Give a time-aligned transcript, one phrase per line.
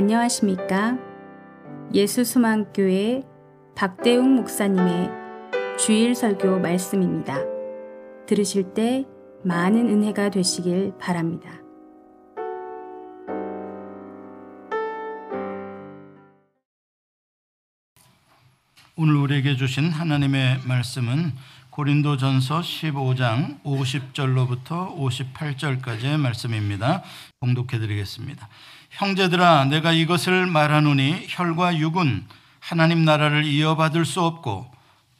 [0.00, 0.96] 안녕하십니까?
[1.92, 3.22] 예수수망교회
[3.76, 5.10] 박대웅 목사님의
[5.78, 7.36] 주일 설교 말씀입니다.
[8.26, 9.04] 들으실 때
[9.44, 11.50] 많은 은혜가 되시길 바랍니다.
[18.96, 21.32] 오늘 우리에게 주신 하나님의 말씀은
[21.68, 27.02] 고린도전서 15장 50절로부터 58절까지의 말씀입니다.
[27.40, 28.48] 공독해 드리겠습니다.
[28.90, 32.26] 형제들아 내가 이것을 말하노니 혈과 육은
[32.58, 34.70] 하나님 나라를 이어받을 수 없고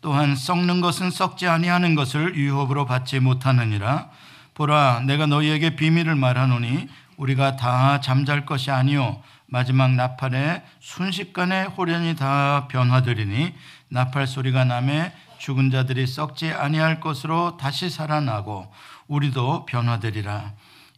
[0.01, 4.11] 또한 썩는 것은 썩지 아니하는 것을 유업으로 받지 못하느니라.
[4.55, 9.23] 보라 내가 너희에게 비밀을 말하노니 우리가 다 잠잘 것이 아니요.
[9.47, 13.53] 마지막 나팔에 순식간에 호련이 다 변화되리니
[13.89, 18.73] 나팔 소리가 남에 죽은 자들이 썩지 아니할 것으로 다시 살아나고
[19.09, 20.53] 우리도 변화되리라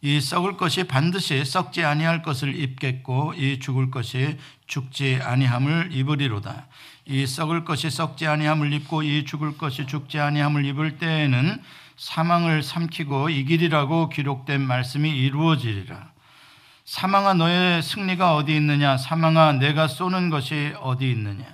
[0.05, 4.37] 이 썩을 것이 반드시 썩지 아니할 것을 입겠고 이 죽을 것이
[4.67, 6.67] 죽지 아니함을 입으리로다.
[7.05, 11.63] 이 썩을 것이 썩지 아니함을 입고 이 죽을 것이 죽지 아니함을 입을 때에는
[11.95, 16.11] 사망을 삼키고 이길이라고 기록된 말씀이 이루어지리라.
[16.83, 18.97] 사망아 너의 승리가 어디 있느냐?
[18.97, 21.45] 사망아 내가 쏘는 것이 어디 있느냐?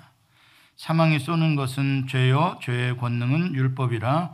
[0.76, 4.34] 사망이 쏘는 것은 죄요 죄의 권능은 율법이라.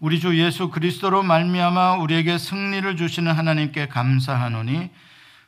[0.00, 4.90] 우리 주 예수 그리스도로 말미암아 우리에게 승리를 주시는 하나님께 감사하노니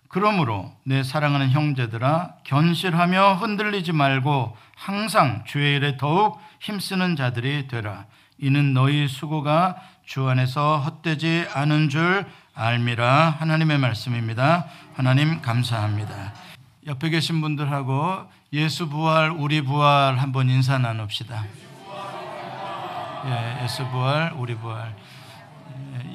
[0.09, 8.07] 그러므로 내 사랑하는 형제들아 견실하며 흔들리지 말고 항상 주의 일에 더욱 힘쓰는 자들이 되라
[8.39, 12.25] 이는 너희 수고가 주 안에서 헛되지 않은 줄
[12.55, 14.67] 알미라 하나님의 말씀입니다.
[14.95, 16.33] 하나님 감사합니다.
[16.87, 21.66] 옆에 계신 분들하고 예수 부활 우리 부활 한번 인사 나눕시다.
[23.29, 24.95] 예, 예수 부활, 우리 부활.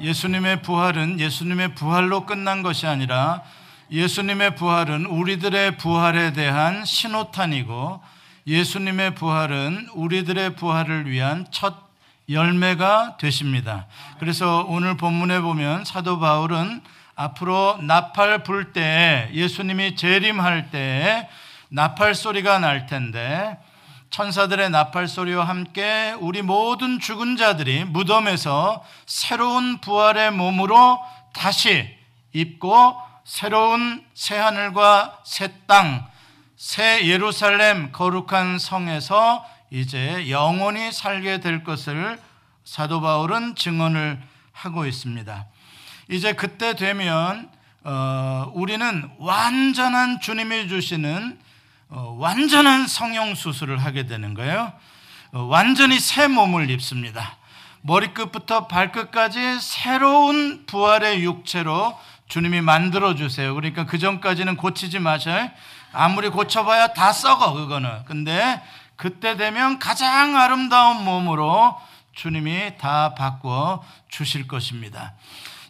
[0.00, 3.42] 예수님의 부활은 예수님의 부활로 끝난 것이 아니라
[3.90, 8.00] 예수님의 부활은 우리들의 부활에 대한 신호탄이고
[8.46, 11.74] 예수님의 부활은 우리들의 부활을 위한 첫
[12.30, 13.86] 열매가 되십니다.
[14.18, 16.80] 그래서 오늘 본문에 보면 사도 바울은
[17.14, 21.28] 앞으로 나팔 불때 예수님이 재림할 때
[21.68, 23.58] 나팔 소리가 날 텐데
[24.12, 31.00] 천사들의 나팔 소리와 함께 우리 모든 죽은 자들이 무덤에서 새로운 부활의 몸으로
[31.32, 31.88] 다시
[32.34, 36.06] 입고 새로운 새 하늘과 새 땅,
[36.56, 42.20] 새 예루살렘 거룩한 성에서 이제 영원히 살게 될 것을
[42.64, 44.20] 사도 바울은 증언을
[44.52, 45.46] 하고 있습니다.
[46.10, 47.48] 이제 그때 되면
[47.82, 51.40] 어, 우리는 완전한 주님이 주시는
[51.94, 54.72] 어, 완전한 성형 수술을 하게 되는 거예요.
[55.32, 57.36] 어, 완전히 새 몸을 입습니다.
[57.82, 61.98] 머리끝부터 발끝까지 새로운 부활의 육체로
[62.28, 63.54] 주님이 만들어 주세요.
[63.54, 65.50] 그러니까 그 전까지는 고치지 마셔요.
[65.92, 68.06] 아무리 고쳐봐야 다 썩어 그거는.
[68.06, 68.62] 근데
[68.96, 71.78] 그때 되면 가장 아름다운 몸으로
[72.14, 75.12] 주님이 다 바꿔 주실 것입니다.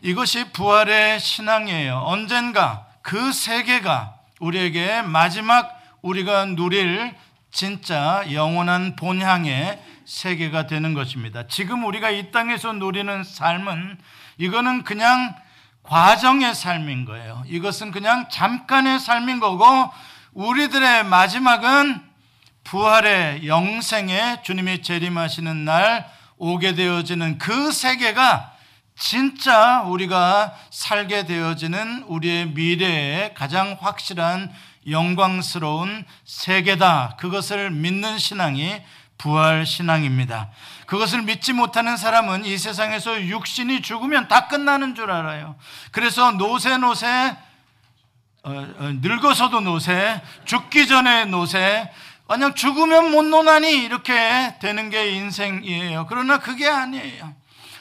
[0.03, 2.01] 이것이 부활의 신앙이에요.
[2.07, 7.15] 언젠가 그 세계가 우리에게 마지막 우리가 누릴
[7.51, 11.47] 진짜 영원한 본향의 세계가 되는 것입니다.
[11.47, 13.99] 지금 우리가 이 땅에서 누리는 삶은
[14.39, 15.35] 이거는 그냥
[15.83, 17.43] 과정의 삶인 거예요.
[17.47, 19.65] 이것은 그냥 잠깐의 삶인 거고
[20.33, 22.01] 우리들의 마지막은
[22.65, 26.09] 부활의 영생에 주님이 재림하시는 날
[26.39, 28.53] 오게 되어지는 그 세계가
[28.97, 34.53] 진짜 우리가 살게 되어지는 우리의 미래의 가장 확실한
[34.89, 37.17] 영광스러운 세계다.
[37.19, 38.83] 그것을 믿는 신앙이
[39.19, 40.51] 부활 신앙입니다.
[40.87, 45.57] 그것을 믿지 못하는 사람은 이 세상에서 육신이 죽으면 다 끝나는 줄 알아요.
[45.93, 47.37] 그래서 노세 노세
[48.45, 51.89] 어, 어, 늙어서도 노세, 죽기 전에 노세,
[52.27, 56.07] 그냥 죽으면 못 노나니 이렇게 되는 게 인생이에요.
[56.09, 57.35] 그러나 그게 아니에요.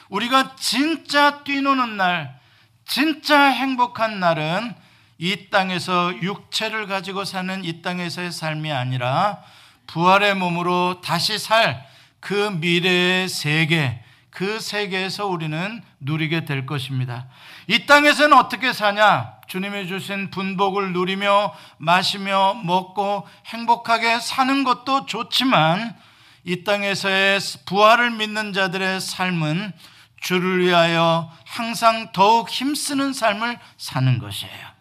[0.08, 2.38] 우리가 진짜 뛰노는 날,
[2.86, 4.74] 진짜 행복한 날은
[5.22, 9.38] 이 땅에서 육체를 가지고 사는 이 땅에서의 삶이 아니라
[9.86, 11.92] 부활의 몸으로 다시 살
[12.22, 17.26] 그 미래의 세계, 그 세계에서 우리는 누리게 될 것입니다.
[17.66, 19.34] 이 땅에서는 어떻게 사냐?
[19.48, 25.96] 주님이 주신 분복을 누리며 마시며 먹고 행복하게 사는 것도 좋지만
[26.44, 29.72] 이 땅에서의 부활을 믿는 자들의 삶은
[30.20, 34.71] 주를 위하여 항상 더욱 힘쓰는 삶을 사는 것이에요.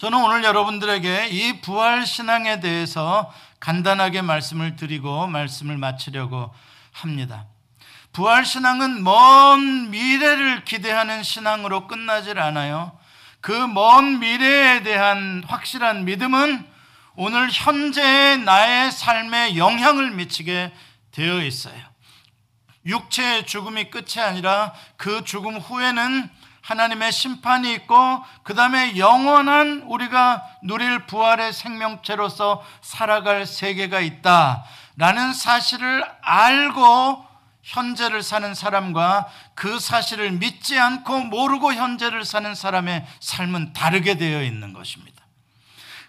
[0.00, 3.30] 저는 오늘 여러분들에게 이 부활 신앙에 대해서
[3.60, 6.54] 간단하게 말씀을 드리고 말씀을 마치려고
[6.90, 7.44] 합니다.
[8.10, 12.98] 부활 신앙은 먼 미래를 기대하는 신앙으로 끝나질 않아요.
[13.42, 16.66] 그 먼 미래에 대한 확실한 믿음은
[17.16, 20.72] 오늘 현재의 나의 삶에 영향을 미치게
[21.10, 21.78] 되어 있어요.
[22.86, 26.30] 육체의 죽음이 끝이 아니라 그 죽음 후에는
[26.70, 37.26] 하나님의 심판이 있고 그 다음에 영원한 우리가 누릴 부활의 생명체로서 살아갈 세계가 있다라는 사실을 알고
[37.64, 44.72] 현재를 사는 사람과 그 사실을 믿지 않고 모르고 현재를 사는 사람의 삶은 다르게 되어 있는
[44.72, 45.24] 것입니다.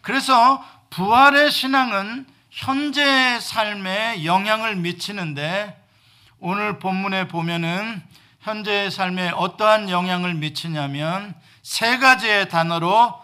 [0.02, 5.82] 그래서 부활의 신앙은 현재의 삶에 영향을 미치는데
[6.40, 8.04] 오늘 본문에 보면은
[8.42, 13.20] 현재의 삶에 어떠한 영향을 미치냐면 세 가지의 단어로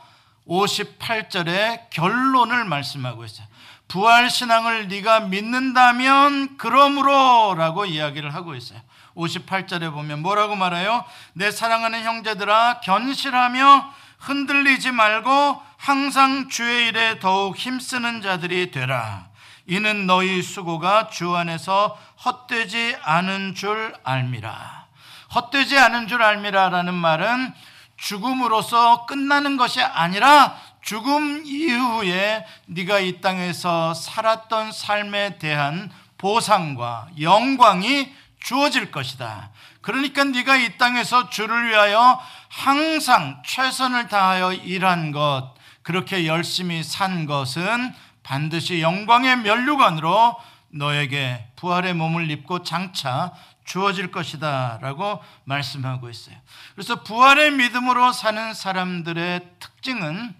[0.47, 3.47] 58절에 결론을 말씀하고 있어요.
[3.87, 8.79] 부활 신앙을 네가 믿는다면 그러므로라고 이야기를 하고 있어요.
[9.15, 11.03] 58절에 보면 뭐라고 말해요?
[11.33, 19.27] 내 사랑하는 형제들아 견실하며 흔들리지 말고 항상 주의 일에 더욱 힘쓰는 자들이 되라.
[19.65, 24.86] 이는 너희 수고가 주 안에서 헛되지 않은 줄 알미라.
[25.33, 27.53] 헛되지 않은 줄 알미라라는 말은
[27.97, 38.91] 죽음으로써 끝나는 것이 아니라 죽음 이후에 네가 이 땅에서 살았던 삶에 대한 보상과 영광이 주어질
[38.91, 39.50] 것이다.
[39.81, 47.94] 그러니까 네가 이 땅에서 주를 위하여 항상 최선을 다하여 일한 것, 그렇게 열심히 산 것은
[48.23, 50.35] 반드시 영광의 면류관으로
[50.69, 53.31] 너에게 부활의 몸을 입고 장차
[53.67, 56.35] 주어질 것이다 라고 말씀하고 있어요.
[56.73, 60.33] 그래서 부활의 믿음으로 사는 사람들의 특징은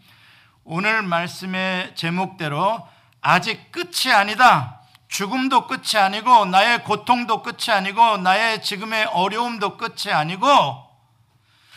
[0.64, 2.88] 오늘 말씀의 제목대로
[3.22, 4.80] 아직 끝이 아니다.
[5.10, 10.48] 죽음도 끝이 아니고 나의 고통도 끝이 아니고 나의 지금의 어려움도 끝이 아니고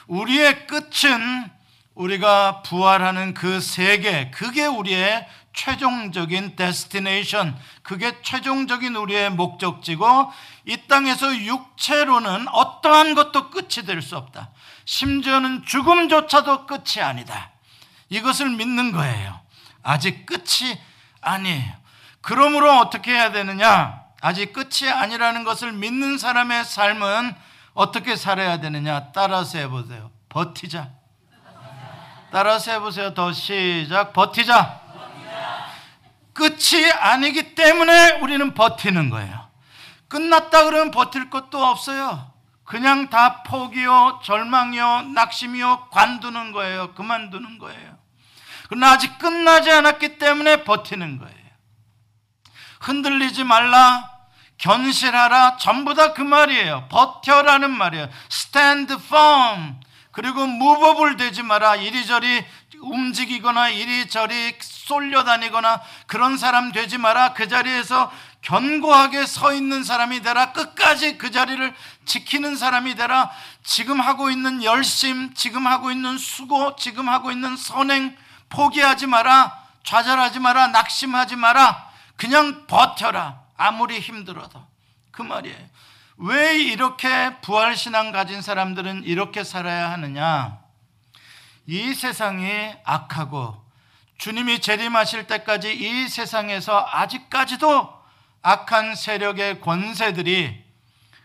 [0.06, 1.50] 우리의 끝은
[1.94, 10.32] 우리가 부활하는 그 세계 그게 우리의 최종적인 데스티네이션 그게 최종적인 우리의 목적지고
[10.64, 14.50] 이 땅에서 육체로는 어떠한 것도 끝이 될 수 없다.
[14.84, 17.50] 심지어는 죽음조차도 끝이 아니다.
[18.08, 19.40] 이것을 믿는 거예요.
[19.82, 20.78] 아직 끝이
[21.20, 21.72] 아니에요.
[22.20, 24.00] 그러므로 어떻게 해야 되느냐?
[24.20, 27.34] 아직 끝이 아니라는 것을 믿는 사람의 삶은
[27.74, 29.12] 어떻게 살아야 되느냐?
[29.12, 30.10] 따라서 해보세요.
[30.28, 30.99] 버티자.
[32.32, 33.12] 따라서 해보세요.
[33.14, 34.12] 더 시작.
[34.12, 34.80] 버티자.
[36.32, 39.48] 끝이 아니기 때문에 우리는 버티는 거예요.
[40.08, 42.30] 끝났다 그러면 버틸 것도 없어요.
[42.64, 46.94] 그냥 다 포기요, 절망이요, 낙심이요, 관두는 거예요.
[46.94, 47.98] 그만두는 거예요.
[48.68, 51.34] 그러나 아직 끝나지 않았기 때문에 버티는 거예요.
[52.80, 54.08] 흔들리지 말라,
[54.58, 56.86] 견실하라, 전부 다 그 말이에요.
[56.90, 58.08] 버텨라는 말이에요.
[58.30, 59.80] stand firm.
[60.20, 61.76] 그리고 무법을 되지 마라.
[61.76, 62.44] 이리저리
[62.78, 67.32] 움직이거나 이리저리 쏠려다니거나 그런 사람 되지 마라.
[67.32, 68.12] 그 자리에서
[68.42, 70.52] 견고하게 서 있는 사람이 되라.
[70.52, 71.74] 끝까지 그 자리를
[72.04, 73.30] 지키는 사람이 되라.
[73.64, 78.14] 지금 하고 있는 열심, 지금 하고 있는 수고, 지금 하고 있는 선행,
[78.50, 79.58] 포기하지 마라.
[79.84, 80.66] 좌절하지 마라.
[80.66, 81.90] 낙심하지 마라.
[82.16, 83.40] 그냥 버텨라.
[83.56, 84.62] 아무리 힘들어도.
[85.12, 85.56] 그 말이에요.
[86.22, 90.58] 왜 이렇게 부활신앙 가진 사람들은 이렇게 살아야 하느냐?
[91.66, 93.64] 이 세상이 악하고
[94.18, 98.00] 주님이 재림하실 때까지 이 세상에서 아직까지도
[98.42, 100.62] 악한 세력의 권세들이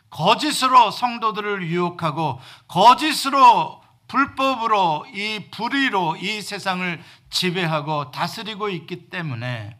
[0.09, 9.77] 거짓으로 성도들을 유혹하고 거짓으로 불법으로 이 불의로 이 세상을 지배하고 다스리고 있기 때문에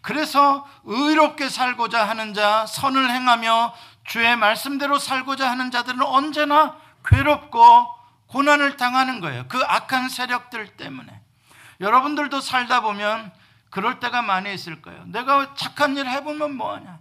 [0.00, 3.74] 그래서 의롭게 살고자 하는 자, 선을 행하며
[4.08, 7.86] 주의 말씀대로 살고자 하는 자들은 언제나 괴롭고
[8.28, 9.44] 고난을 당하는 거예요.
[9.48, 11.20] 그 악한 세력들 때문에.
[11.80, 13.30] 여러분들도 살다 보면
[13.70, 15.04] 그럴 때가 많이 있을 거예요.
[15.06, 16.98] 내가 착한 일 해보면 뭐하냐.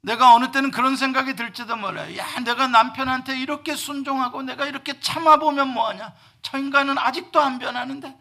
[0.00, 2.16] 내가 어느 때는 그런 생각이 들지도 몰라요.
[2.16, 6.12] 야, 내가 남편한테 이렇게 순종하고 내가 이렇게 참아보면 뭐하냐.
[6.42, 8.16] 저 인간은 아직도 안 변하는데.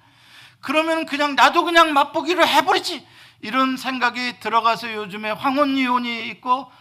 [0.61, 3.07] 그러면 그냥 나도 그냥 맛보기로 해버리지.
[3.41, 6.71] 이런 생각이 들어가서 요즘에 황혼 이혼이 있고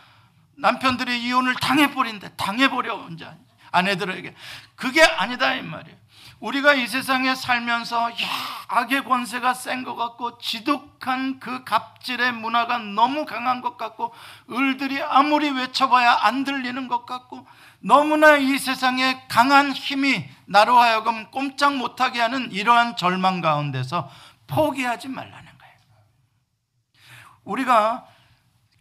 [0.58, 2.36] 남편들이 이혼을 당해버린대.
[2.36, 3.28] 당해버려, 이제.
[3.72, 4.34] 아내들에게.
[4.74, 5.96] 그게 아니다, 이 말이에요.
[6.38, 8.16] 우리가 이 세상에 살면서 야,
[8.68, 14.12] 악의 권세가 센 것 같고 지독한 그 갑질의 문화가 너무 강한 것 같고
[14.50, 17.46] 을들이 아무리 외쳐봐야 안 들리는 것 같고
[17.80, 24.10] 너무나 이 세상에 강한 힘이 나로 하여금 꼼짝 못하게 하는 이러한 절망 가운데서
[24.46, 25.74] 포기하지 말라는 거예요.
[27.44, 28.06] 우리가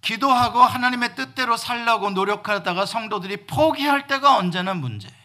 [0.05, 5.15] 기도하고 하나님의 뜻대로 살라고 노력하다가 성도들이 포기할 때가 언제나 문제예요.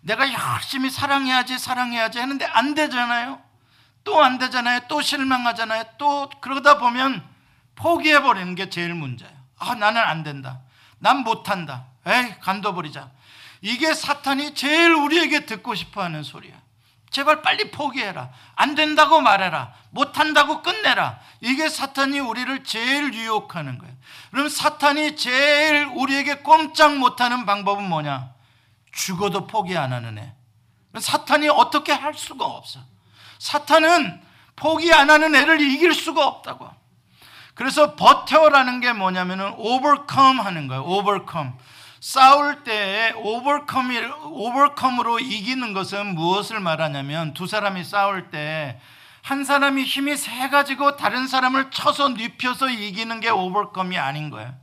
[0.00, 3.40] 내가 열심히 사랑해야지, 사랑해야지 했는데 안 되잖아요.
[4.02, 4.80] 또 안 되잖아요.
[4.88, 5.84] 또 실망하잖아요.
[5.98, 7.22] 또 그러다 보면
[7.74, 9.32] 포기해버리는 게 제일 문제예요.
[9.58, 10.60] 아, 나는 안 된다.
[10.98, 11.84] 난 못한다.
[12.06, 13.10] 에이, 간둬버리자.
[13.60, 16.54] 이게 사탄이 제일 우리에게 듣고 싶어 하는 소리야.
[17.10, 18.30] 제발 빨리 포기해라.
[18.54, 19.72] 안 된다고 말해라.
[19.90, 21.18] 못한다고 끝내라.
[21.40, 23.94] 이게 사탄이 우리를 제일 유혹하는 거예요.
[24.30, 28.30] 그럼 사탄이 제일 우리에게 꼼짝 못하는 방법은 뭐냐?
[28.92, 30.34] 죽어도 포기 안 하는 애.
[30.98, 32.80] 사탄이 어떻게 할 수가 없어.
[33.38, 34.22] 사탄은
[34.56, 36.70] 포기 안 하는 애를 이길 수가 없다고.
[37.54, 40.82] 그래서 버텨라는 게 뭐냐면은 overcome 하는 거예요.
[40.84, 41.52] overcome.
[42.00, 48.80] 싸울 때 오버컴이 오버컴 으로 이기는 것은 무엇을 말하냐면 두 사람이 싸울 때
[49.22, 54.54] 한 사람이 힘이 세 가지고 다른 사람을 쳐서 눕혀서 이기는 게 오버컴이 아닌 거예요.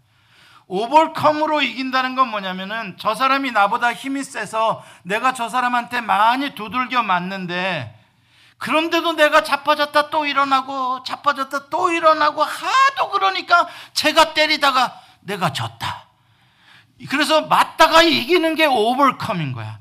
[0.67, 7.95] 오버컴으로 이긴다는 건 뭐냐면은 저 사람이 나보다 힘이 세서 내가 저 사람한테 많이 두들겨 맞는데
[8.57, 16.06] 그런데도 내가 자빠졌다 또 일어나고 자빠졌다 또 일어나고 하도 그러니까 제가 때리다가 내가 졌다.
[17.09, 19.79] 그래서 맞다가 이기는 게 오버컴인 거야.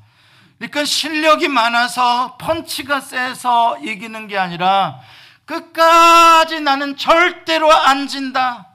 [0.57, 4.99] 그러니까 실력이 많아서 펀치가 세서 이기는 게 아니라
[5.45, 8.67] 끝까지 나는 절대로 안 진다.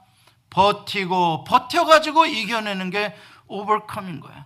[0.49, 3.15] 버티고 버텨가지고 이겨내는 게
[3.47, 4.45] 오버컴인 거야.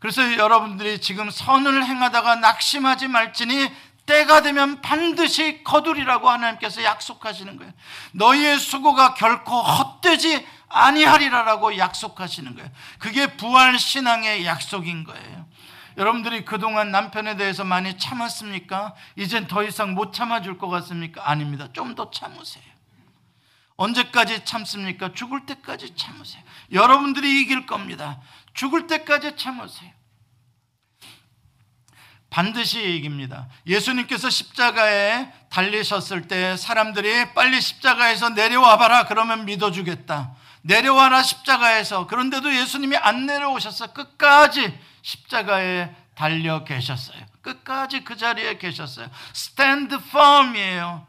[0.00, 3.70] 그래서 여러분들이 지금 선을 행하다가 낙심하지 말지니
[4.06, 7.72] 때가 되면 반드시 거두리라고 하나님께서 약속하시는 거예요.
[8.12, 12.70] 너희의 수고가 결코 헛되지 아니하리라라고 약속하시는 거예요.
[12.98, 15.46] 그게 부활 신앙의 약속인 거예요.
[15.96, 18.94] 여러분들이 그동안 남편에 대해서 많이 참았습니까?
[19.16, 21.28] 이젠 더 이상 못 참아줄 것 같습니까?
[21.30, 21.68] 아닙니다.
[21.72, 22.64] 좀 더 참으세요.
[23.76, 25.12] 언제까지 참습니까?
[25.12, 26.42] 죽을 때까지 참으세요.
[26.72, 28.20] 여러분들이 이길 겁니다.
[28.54, 29.90] 죽을 때까지 참으세요.
[32.30, 33.48] 반드시 이깁니다.
[33.66, 40.34] 예수님께서 십자가에 달리셨을 때 사람들이 빨리 십자가에서 내려와 봐라 그러면 믿어주겠다.
[40.62, 47.18] 내려와라 십자가에서 그런데도 예수님이 안 내려오셔서 끝까지 십자가에 달려 계셨어요.
[47.42, 49.08] 끝까지 그 자리에 계셨어요.
[49.32, 51.06] 스탠드 펌이에요.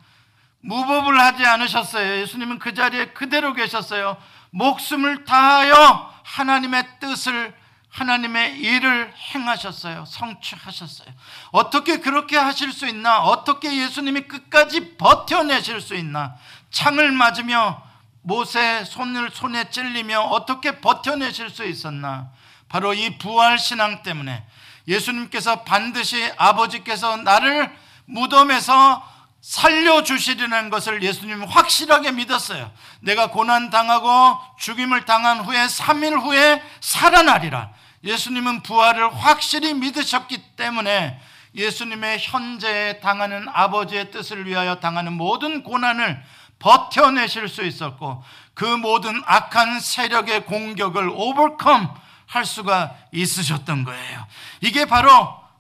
[0.62, 2.22] 무법을 하지 않으셨어요.
[2.22, 4.18] 예수님은 그 자리에 그대로 계셨어요.
[4.52, 7.54] 목숨을 다하여 하나님의 뜻을
[7.90, 10.06] 하나님의 일을 행하셨어요.
[10.06, 11.10] 성취하셨어요.
[11.52, 13.24] 어떻게 그렇게 하실 수 있나?
[13.24, 16.36] 어떻게 예수님이 끝까지 버텨내실 수 있나?
[16.72, 17.84] 창을 맞으며
[18.24, 22.30] 못의 손을 손에 찔리며 어떻게 버텨내실 수 있었나?
[22.70, 24.44] 바로 이 부활 신앙 때문에
[24.88, 27.72] 예수님께서 반드시 아버지께서 나를
[28.06, 32.72] 무덤에서 살려주시리는 것을 예수님은 확실하게 믿었어요.
[33.02, 37.72] 내가 고난당하고 죽임을 당한 후에 3일 후에 살아나리라.
[38.06, 41.20] 예수님은 부활을 확실히 믿으셨기 때문에
[41.56, 46.24] 예수님의 현재 당하는 아버지의 뜻을 위하여 당하는 모든 고난을
[46.64, 51.94] 버텨내실 수 있었고 그 모든 악한 세력의 공격을 오버컴
[52.26, 54.26] 할 수가 있으셨던 거예요.
[54.62, 55.12] 이게 바로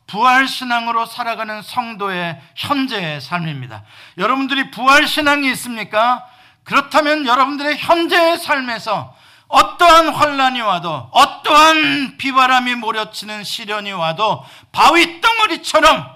[0.07, 3.83] 부활 신앙으로 살아가는 성도의 현재의 삶입니다.
[4.17, 6.25] 여러분들이 부활 신앙이 있습니까?
[6.63, 9.13] 그렇다면 여러분들의 현재의 삶에서
[9.50, 16.07] 어떠한 환란이 와도 어떠한 비바람이 몰아치는 시련이 와도 바위 덩어리처럼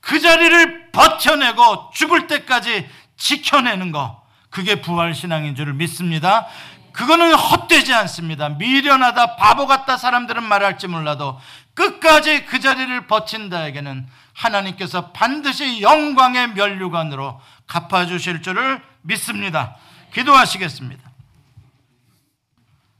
[0.00, 4.23] 그 자리를 버텨내고 죽을 때까지 지켜내는 것
[4.54, 6.46] 그게 부활신앙인 줄 믿습니다.
[6.92, 8.50] 그거는 헛되지 않습니다.
[8.50, 11.40] 미련하다, 바보 같다 사람들은 말할지 몰라도
[11.74, 19.74] 끝까지 그 자리를 버틴 자에게는 하나님께서 반드시 영광의 면류관으로 갚아주실 줄을 믿습니다.
[20.12, 21.02] 기도하시겠습니다.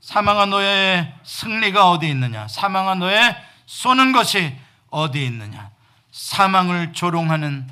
[0.01, 2.49] 사망한 너의 승리가 어디 있느냐?
[2.49, 3.33] 사망한 너의
[3.65, 4.53] 쏘는 것이
[4.89, 5.69] 어디 있느냐?
[6.11, 7.69] 사망을 조롱하는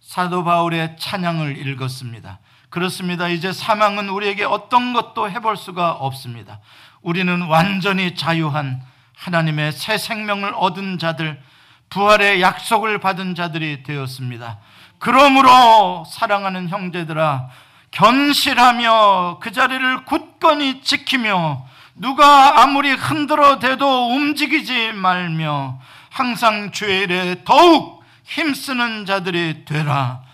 [0.00, 2.38] 사도 바울의 찬양을 읽었습니다.
[2.68, 3.28] 그렇습니다.
[3.28, 6.60] 이제 사망은 우리에게 어떤 것도 해볼 수가 없습니다.
[7.02, 8.82] 우리는 완전히 자유한
[9.16, 11.40] 하나님의 새 생명을 얻은 자들,
[11.88, 14.58] 부활의 약속을 받은 자들이 되었습니다.
[14.98, 17.48] 그러므로 사랑하는 형제들아,
[17.92, 25.78] 견실하며 그 자리를 굳건히 지키며 누가 아무리 흔들어 대도 움직이지 말며
[26.10, 30.25] 항상 주의 일에 더욱 힘쓰는 자들이 되라.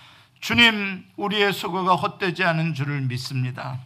[0.42, 3.78] 주님, 우리의 수고가 헛되지 않은 줄을 믿습니다.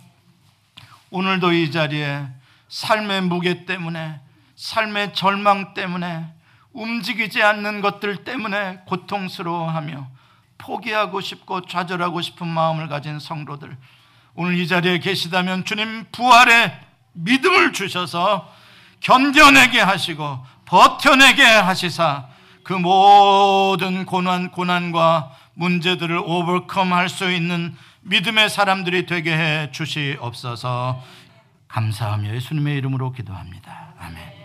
[1.10, 2.26] 오늘도 이 자리에
[2.70, 4.18] 삶의 무게 때문에,
[4.56, 6.24] 삶의 절망 때문에,
[6.72, 10.08] 움직이지 않는 것들 때문에 고통스러워하며
[10.56, 13.76] 포기하고 싶고 좌절하고 싶은 마음을 가진 성도들,
[14.34, 16.80] 오늘 이 자리에 계시다면 주님 부활의
[17.12, 18.50] 믿음을 주셔서
[19.00, 22.28] 견뎌내게 하시고 버텨내게 하시사
[22.62, 31.00] 그 모든 고난, 고난과 문제들을 오버컴 할 수 있는 믿음의 사람들이 되게 해 주시옵소서
[31.68, 33.94] 감사하며 예수님의 이름으로 기도합니다.
[33.98, 34.36] 아멘.